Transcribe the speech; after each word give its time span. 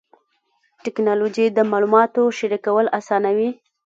ټکنالوجي 0.83 1.45
د 1.51 1.59
معلوماتو 1.71 2.21
شریکول 2.37 2.85
اسانوي. 2.99 3.49